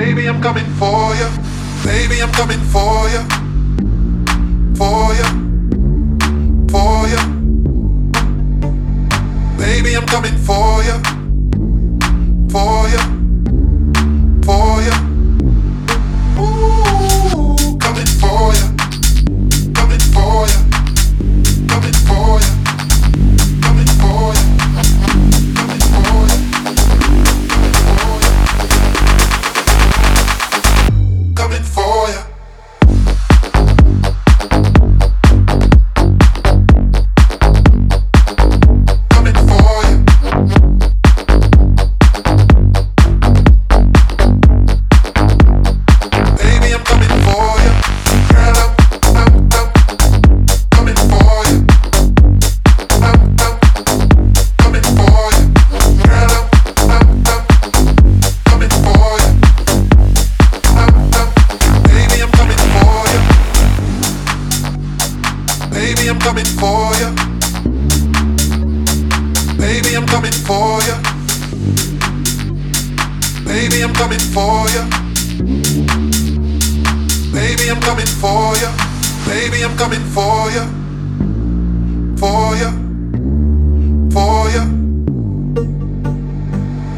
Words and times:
Baby, 0.00 0.30
I'm 0.30 0.40
coming 0.40 0.64
for 0.76 1.14
you. 1.14 1.28
Baby, 1.84 2.22
I'm 2.22 2.32
coming 2.32 2.58
for 2.72 3.06
you. 3.10 3.20
For 4.74 5.12
you. 5.12 5.26
For 6.70 7.06
you. 7.06 7.20
Baby, 9.58 9.96
I'm 9.96 10.06
coming 10.06 10.38
for 10.38 10.82
you. 10.84 10.96
For 12.48 12.88
you. 12.88 13.09
for 66.60 66.92
you. 67.00 67.10
Baby, 69.56 69.96
I'm 69.96 70.06
coming 70.06 70.36
for 70.48 70.82
you. 70.86 70.96
Baby, 73.46 73.82
I'm 73.82 73.94
coming 73.94 74.20
for 74.34 74.68
you. 74.68 74.82
Baby, 77.32 77.70
I'm 77.70 77.80
coming 77.80 78.10
for 78.20 78.54
you. 78.60 78.70
Baby, 79.26 79.64
I'm 79.64 79.74
coming 79.78 80.04
for 80.14 80.50
ya. 80.50 80.64
For 82.20 82.56
you. 82.60 82.70
For 84.12 84.50
you. 84.54 84.64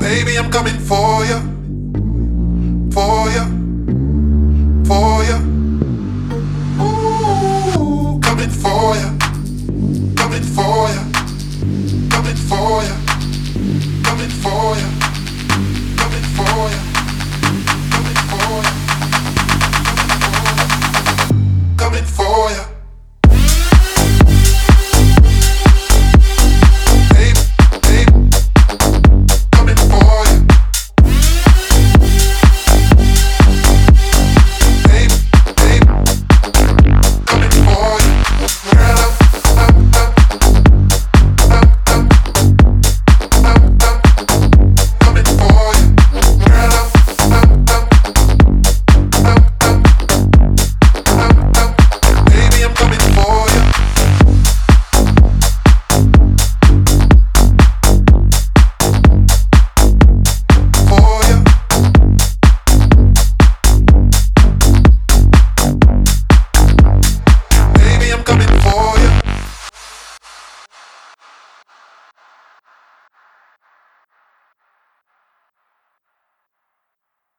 Baby, 0.00 0.38
I'm 0.38 0.50
coming 0.50 0.78
for 0.90 1.24
you. 1.30 1.38
For 2.94 3.28
you. 3.36 3.44
For 4.86 5.24
you. 5.24 5.59
for 12.60 12.82
coming 14.04 14.28
for 14.28 14.76
you. 14.76 14.99